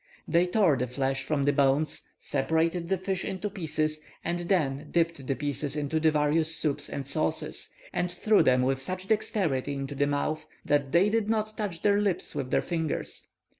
[0.27, 5.27] They tore the flesh from the bones, separated the fish into pieces, and then dipped
[5.27, 9.93] the pieces into the various soups and sauces, and threw them with such dexterity into
[9.93, 13.27] the mouth, that they did not touch their lips with their fingers.